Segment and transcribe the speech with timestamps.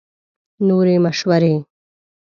[0.67, 1.55] نورې مشورې